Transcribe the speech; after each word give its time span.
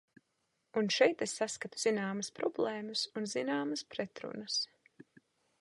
Un 0.79 0.87
šeit 0.95 1.21
es 1.25 1.35
saskatu 1.41 1.83
zināmas 1.83 2.31
problēmas 2.41 3.05
un 3.21 3.29
zināmas 3.37 3.87
pretrunas. 3.93 4.61